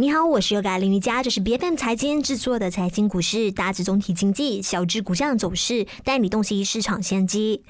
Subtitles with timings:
[0.00, 7.64] 你好，我是优嘎林瑜伽，这是 B F M 财经制作的财经股市，大致总体经济，小至股价走势，带你洞悉市场先机。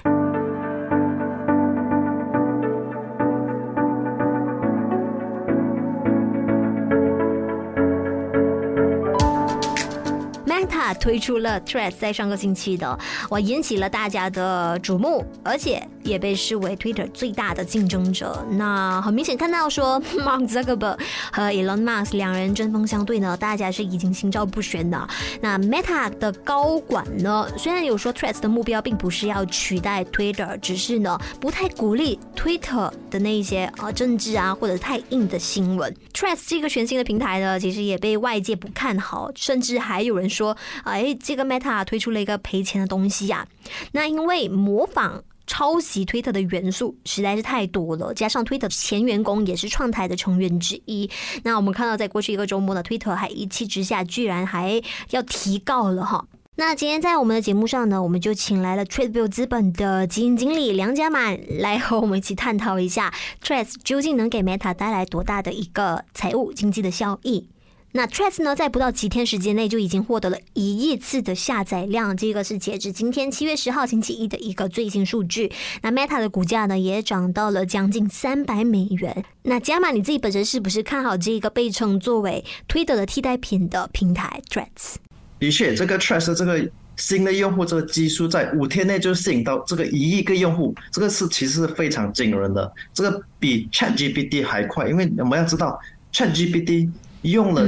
[10.99, 12.97] 推出了 Tres，在上个星期的，
[13.29, 15.87] 哇，引起了大家的瞩目，而且。
[16.01, 18.43] 也被视为 Twitter 最大的竞争者。
[18.51, 20.97] 那很明显看到说， Mark Zuckerberg
[21.31, 25.07] 和 Elon Musk 两人针锋相对呢，大家是已经心照不宣的。
[25.41, 35.93] 那 Meta 的高管呢，虽然有说 Tres 的目标并不是要取代 Twitter，只是呢不太鼓励 Twitter 的那一些啊政治啊或者太硬的新闻。
[36.13, 40.55] Tres 这个全新的平台呢，其实也被外界不看好，甚至还有人说，
[40.89, 43.47] 哎，这个 Meta 推出了一个赔钱的东西呀。
[43.93, 45.23] 那因为模仿。
[45.51, 51.09] 抄袭推特的元素实在是太多了，加上推特前员工也是创台的成员之一。
[51.43, 54.79] 那我们看到，在过去一个周末呢，推特还一气之下，居然还
[55.09, 56.23] 要提告了哈。
[56.57, 63.11] 那今天在我们的节目上呢，我们就请来了 TradeView 资本的基金经理梁家满来和我们一起探讨一下
[63.43, 67.49] Trades 究竟能给 Meta 带来多大的一个财务经济的效益。
[67.91, 75.51] 那 Trends 呢，在不到几天时间内就已经获得了一亿次的下载量，这个是截止今天七月十号星期一的一个最新数据。
[75.81, 79.25] 那 Meta 的股价呢，也涨到了将近三百美元。
[79.41, 84.97] 那加码你自己本身是不是看好这个被称作为 Twitter 的替代品的平台 Trends？
[85.39, 94.87] 的确，这个 Threads 这个新的用户这个基数在五天内就吸引到这个一亿个用户，这个是其实是非常惊人的，这个比 ChatGPT 还快。
[94.87, 95.79] 因为我们要知道
[96.13, 96.87] ChatGPT。
[97.21, 97.67] 用了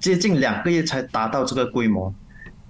[0.00, 2.12] 接近两个月才达到这个规模，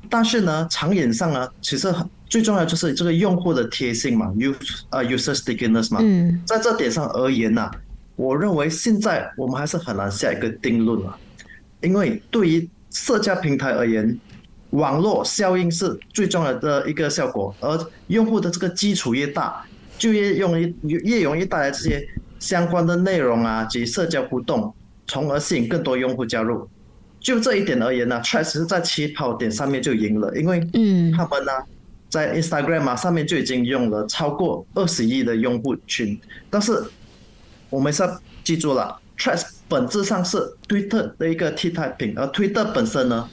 [0.09, 1.93] 但是呢，长远上呢，其实
[2.29, 6.01] 最重要就是这个用户的贴心嘛，use 啊 user stickiness 嘛，
[6.47, 7.71] 在这点上而言呢，
[8.15, 11.19] 我认为现在我们还是很难下一个定论了，
[11.83, 14.19] 因为对于社交平台而言，
[14.71, 19.65] 网络效应是最重要的一个效果，而用户的这个基础越大，
[19.99, 22.09] 就越容易越容易带来这些
[22.39, 24.73] 相关的内容啊及社交互动。
[25.07, 26.69] 从而吸引更多用户加入。
[27.19, 30.61] 就这一点而言呢 t r a s 是在起跑点上面就赢了，因为
[31.17, 31.53] 他们呢
[32.09, 36.17] 在 Instagram 啊上面就已经用了超过二十亿的用户群。
[36.49, 36.81] 但是
[37.69, 43.29] 我们是要记住了 t r a s 本质上是 Twitter 的一个替代品，而 Twitter 本身呢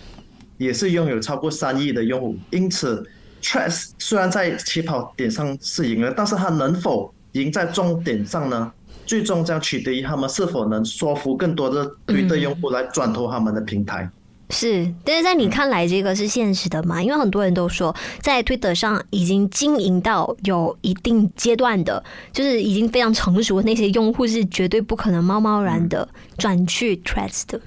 [0.57, 2.35] 也是拥有超过三亿的用户。
[2.49, 3.07] 因此
[3.41, 8.71] t r a s 虽然在起跑点上是赢了，但是它能否赢在终点上呢？
[9.05, 14.09] 最终将取决于他们是否能说服更多的推特用户来转投他们的平台。
[14.49, 17.01] 是，但是在你看来，这个是现实的嘛？
[17.01, 27.59] 因为很多人都说，在推特上已经经营到有一定阶段的，就是已经非常成熟的那些用户，是绝对不可能贸贸然的转去 Threads 的。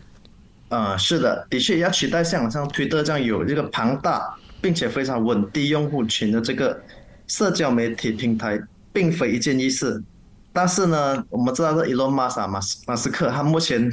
[0.69, 6.81] 啊，是的，的确要取代像像推特这样有这个庞大并且非常稳定用户群的这个
[7.27, 8.61] 社交媒体平台，
[8.93, 10.01] 并非一件易事。
[10.57, 13.93] 但是呢，我们知道这 Elon Musk 马斯马斯克，他目前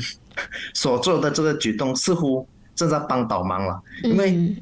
[0.74, 3.82] 所做的这个举动似乎正在帮倒忙了。
[4.02, 4.56] 因为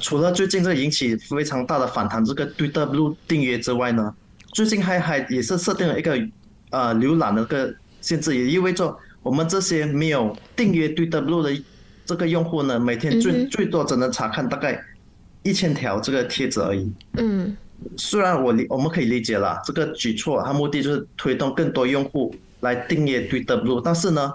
[0.00, 4.14] 除了最近这引起非常大的反弹，这个 Twitter Blue 订阅之外呢，
[4.52, 6.12] 最近还还也是设定了一个
[6.70, 11.64] 呃浏览的个限制，也意味着我们这些没有订阅 Twitter Blue 的
[12.06, 14.80] 这个用户呢，每天最最多只能查看大概
[15.42, 16.92] 一千条这个帖子而已。
[17.14, 17.56] 嗯。
[17.96, 24.32] 虽然我理我们可以理解了这个举措，它目的就是推动更多用户来订阅 Twitter Blue，但是呢，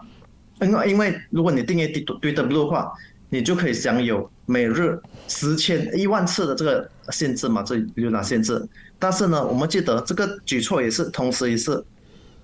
[0.61, 2.91] 因为因为如果你订阅 Twitter Blue 的话，
[3.29, 8.67] 你就可以享有每日十千一万次的这个限制嘛，这浏览限制。
[8.97, 11.83] 但是呢，我们记得这个举措也是同时也是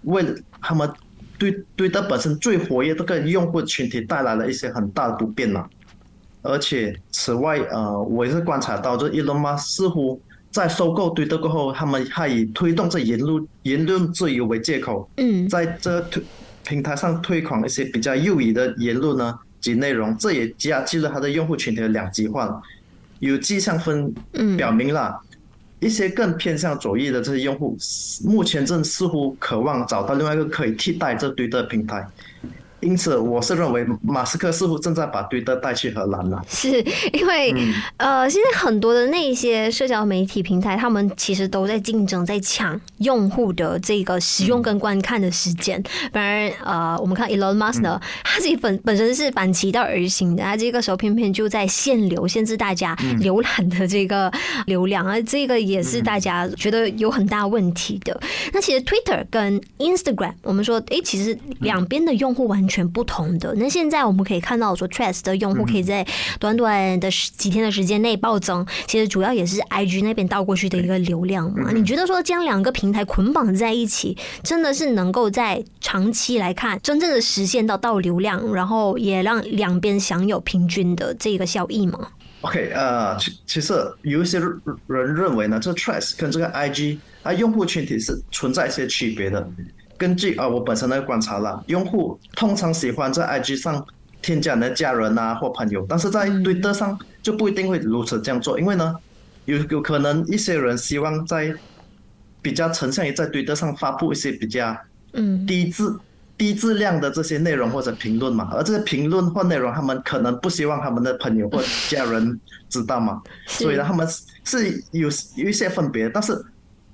[0.03, 0.23] 为
[0.61, 0.87] 他们
[1.39, 5.67] 对对的本身最活跃这个用户群体带来了一些很大的不便嘛。
[6.43, 10.21] 而且此外，呃，我也是观察到，这 ELOMA 似乎。
[10.51, 16.21] 在收购推特过后，他们还以推动这言论言论自由为借口，嗯，在这推
[16.63, 22.61] 平台上推广一些比较右翼的言论呢及内容，这也加剧了他的用户群体的两极化。
[23.19, 24.13] 有迹象分
[24.57, 25.19] 表明了，
[25.79, 27.77] 一些更偏向左翼的这些用户，
[28.23, 32.05] 目前正似乎渴望找到另外一个可以替代这推特平台。
[32.81, 36.43] 因此，我是认为马斯克似乎正在把推特带去荷兰了。
[36.49, 36.83] 是
[37.13, 37.53] 因为，
[37.97, 45.81] 呃，现在很多的那些社交媒体平台，他们其实都在竞争，在抢用户的这个使用跟观看的时间。
[46.11, 54.31] 反而，呃，我们看 Elon Musk 呢，他自己本本身是反其道而行的，他这个时候偏偏就在限流，限制大家浏览的这个
[54.65, 58.19] 流量啊，这个也是大家觉得有很大问题的。
[58.53, 62.59] 那其实 Twitter 跟 Instagram，我们说，哎，其实两边的用户完。
[62.59, 63.53] 全不同的。
[63.55, 66.05] 那现在我们可以看到说，Threads 的用户可以在
[66.39, 71.71] 短短的几天的时间内暴增，其实主要也是 IG 那边倒过去的一个流量嘛。
[71.71, 82.07] 你觉得说将两个平台捆绑在一起，真的是能够在长期来看，真正的实现到倒流量，然后也让两边享有平均的这个效益吗
[82.41, 89.47] ？OK，呃，其其实有一些人认为呢，这 Threads 跟这个 IG 啊用户群体是存在一些区别的。
[90.01, 93.85] 根据啊我本身的观察了，用户通常喜欢在 IG 上
[94.19, 98.95] 添加你的家人啊或朋友，但是在推特上就不一定会如此这样做，因为呢，
[99.45, 101.53] 有有可能一些人希望在
[102.41, 104.75] 比较倾向于在推特上发布一些比较
[105.13, 105.83] 嗯低质。
[106.37, 114.07] 低质量的这些内容或者评论嘛，而这些评论或内容，他们可能不希望他们的朋友或家人知道嘛，所以呢，他们
[114.43, 116.09] 是有有一些分别。
[116.09, 116.35] 但是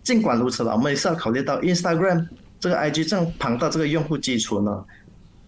[0.04, 2.28] 尽管如此了，我们也是要考虑到 Instagram
[2.60, 4.84] 这个 IG 这样庞大这个用户基础呢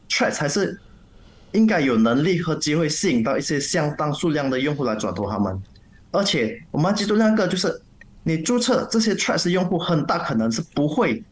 [0.10, 0.80] ，Threads 才是
[1.52, 5.62] 应该有能力和机会吸引到一些相当数量的用户来转投他们。
[6.12, 7.82] 而且我们要记住那个，就是
[8.24, 11.24] 你注册这些 Threads 用户，很大可能是不会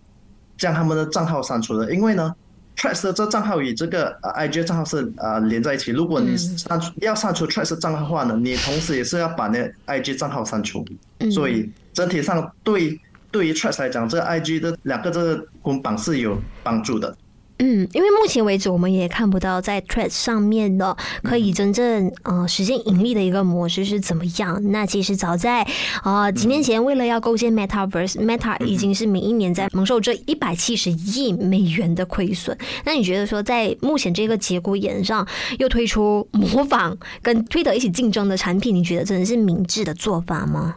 [0.57, 2.35] 将他们的账号删除的，因为呢。
[2.79, 5.89] Trust 这账号与这个呃 IG 账号是呃连在一起。
[5.89, 10.85] 如果你删除要删除 Trust 账号的话呢，你同时也是要把那 IG 账号删除。
[11.31, 12.99] 所以整体上对
[13.31, 17.15] 对于 Trust 来讲，这 IG 的两个这个捆绑是有帮助的。
[17.59, 24.61] 嗯，因为目前为止我们也看不到在 Threads 上面的可以真正呃实现盈利的一个模式是怎么样。
[24.71, 25.65] 那其实早在
[26.03, 32.55] 啊几年前，为了要构建 Metaverse，Meta 已经是每一年在蒙受这一百七十亿美元的亏损。
[32.85, 35.27] 那你觉得说在目前这个节骨眼上，
[35.57, 40.75] 又推出模仿跟 Twitter 一起竞争的产品，你觉得真的是明智的做法吗？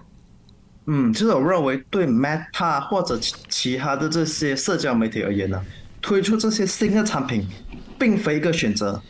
[0.93, 5.65] 嗯，其实我认为对 Meta 或者其其他的这些社交媒体而言呢。
[6.03, 7.47] 推出这些新的产品，
[7.99, 9.01] 并非一个选择，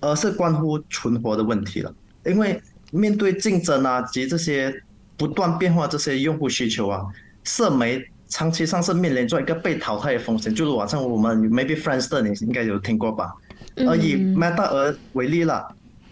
[0.00, 1.94] 而是关乎存活的问题了。
[2.24, 2.60] 因为
[2.90, 4.74] 面对竞争啊及这些
[5.18, 7.04] 不断变化这些用户需求啊，
[7.44, 10.52] 社媒长期上是面临着一个被淘汰的风险。
[10.52, 13.34] 就是晚上我们 Maybe Friends 的你应该有听过吧？
[13.76, 15.68] 而以 Meta 而为例了，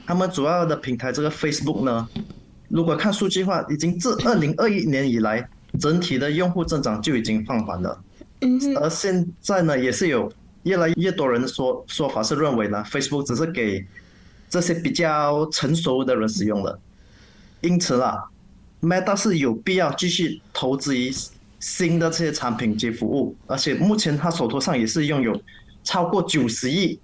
[0.07, 2.07] 他们主要的平台这个 Facebook 呢，
[2.69, 5.49] 如果看数据话，已经自 二零二一年以来，
[5.81, 7.99] 整体的用户增长就已经放缓了。
[8.81, 10.31] 而现在呢，也是有
[10.63, 13.85] 越来越多人说说法是认为呢，Facebook 只是给
[14.49, 16.79] 这些比较成熟的人使用的，
[17.61, 18.29] 因此啦
[18.81, 21.13] ，Meta 是有必要继续投资于
[21.59, 25.41] 新的这些产品及服务，而且目前他手头上也是拥有
[25.83, 26.99] 超过九十亿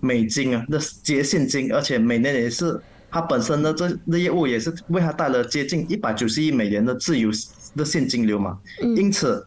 [0.00, 2.78] 美金啊的结现金，而且每年也是
[3.16, 7.30] 他本身的这这业务也是为他带了接近一百九十亿美元的自由
[7.74, 8.58] 的现金流嘛，
[8.96, 9.46] 因此。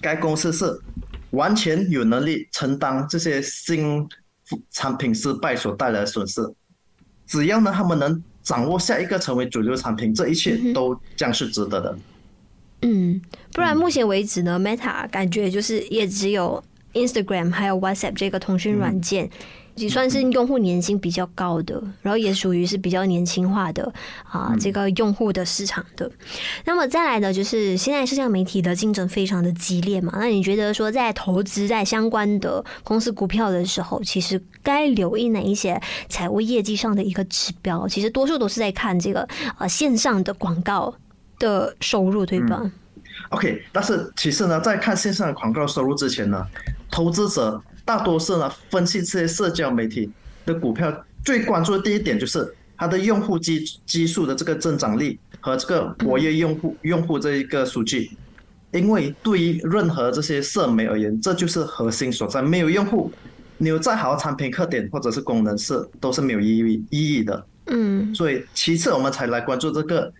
[0.00, 0.80] 该公司是
[1.30, 4.08] 完全有能力承担这些新
[4.70, 6.40] 产品失败所带来的损失，
[7.26, 11.98] 只要呢他们能掌握下一个成为主流产品，这一切都将是值得的。
[12.82, 13.20] 嗯，
[13.52, 16.62] 不然目前为止呢，Meta 感觉就是也只有
[16.94, 19.30] Instagram 还有 WhatsApp 这个通讯软件。
[19.80, 23.94] 也算是用户年薪比较高的，然后也属于是比较年轻化的
[24.24, 26.10] 啊，这个用户的市场的。
[26.64, 30.12] 那么再来呢，就是现在社交媒体的竞争非常的激烈嘛。
[30.16, 37.86] 那你觉得说在投资在相关的公司股票的时候，其实该留意哪一些财务业绩上的一个指标？
[37.86, 39.28] 其实多数都是在看这个
[39.58, 40.92] 呃线上的广告
[41.38, 42.68] 的收入，对吧
[43.30, 46.46] ？OK，但是其实呢，在看线上的广告收入之前呢，
[46.90, 47.62] 投资者。
[47.84, 50.10] 大多是呢，分析这些社交媒体
[50.44, 50.94] 的股票，
[51.24, 58.10] 最关注的第一点就是它的用户基基数的这个增长率和这个活跃用户用户这一个数据，
[58.72, 62.42] 因为对于任何这些社媒而言，这就是核心所在。
[62.42, 63.10] 没有用户，
[63.56, 67.46] 你有再好的产品特点或者是功能是都是没有意义意义的。
[67.68, 70.12] 嗯，所以其次我们才来关注这个。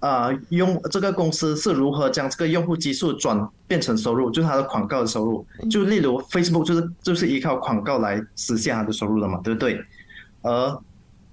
[0.00, 5.44] 啊，用这个公司是如何将这个用户基数转变成收入，就是它的广告的收入。
[5.68, 9.84] 就例如 Facebook 就是就是依靠广告来实现它的收入的嘛，对不对？
[10.42, 10.80] 而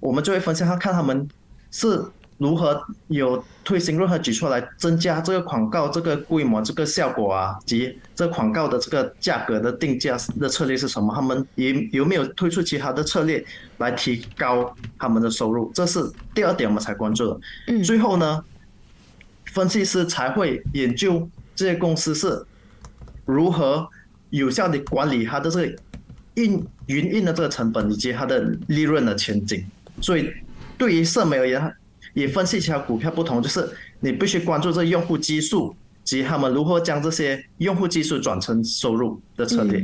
[0.00, 1.28] 我们就会分析他看他们
[1.70, 2.04] 是
[2.38, 11.14] 如何有推行任何举措来增加这个广告这个规模、这个效果啊，及这广告的这个价格的定价的策略是什么？
[11.14, 13.42] 他们有有没有推出其他的策略
[13.78, 15.70] 来提高他们的收入？
[15.72, 16.04] 这是
[16.34, 17.40] 第二点我们才关注的。
[17.68, 18.44] 嗯，最后呢？
[19.56, 22.44] 分析师才会研究这些公司是
[23.24, 23.88] 如何
[24.28, 25.76] 有效的管理它的这个
[26.34, 29.64] 运营运的这个成本以及它的利润的前景。
[30.02, 30.30] 所以，
[30.76, 31.74] 对于社媒而言，
[32.12, 33.66] 也分析其他股票不同，就是
[34.00, 39.82] 你必须关注这用户基数及他们如何将这些用户基数转成收入的策略。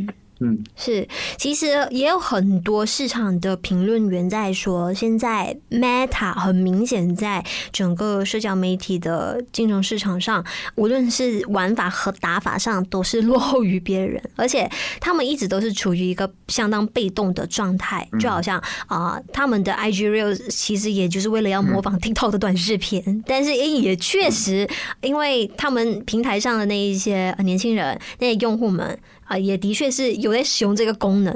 [0.77, 1.07] 是，
[1.37, 10.45] 其实也有很多市场的评论员在说，现在 Meta 很明显在整个社交媒体的竞争市场上，
[10.77, 14.71] 无论是玩法和打法上，都是落后于别人，而且
[15.01, 24.69] 他们一直都是处于一个相当被动的状态，就好像啊、他们的 IG Reels 其实也就是为了要模仿 TikTok 的短视频，但是也也确实，
[25.01, 28.99] 因为他们平台上的那一些呃年轻人、那些用户们。
[29.25, 31.35] 啊，也的确是有在使用这个功能，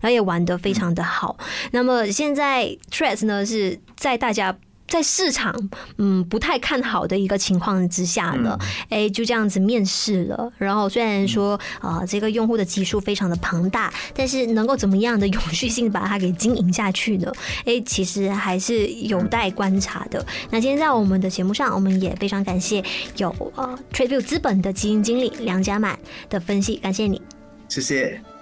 [0.00, 1.38] 然后也玩得非常的好。
[1.72, 5.54] 那么现在 Threads 呢是在大家在市场
[5.98, 10.50] 嗯不太看好的一个情况之下呢，哎、就这样子面试了。
[10.56, 17.30] 然后虽然说啊、这个用户的基数非常的庞大，但是能够怎么样的永续性把它给经营下去呢？
[17.66, 20.24] 哎，其实还是有待观察的。
[20.50, 22.82] 那今天在我们的节目上，我们也非常感谢
[23.18, 25.98] 有呃 TradeView 资本的基金经理梁家满
[26.30, 27.20] 的分析，感谢你。
[27.68, 28.37] 谢谢。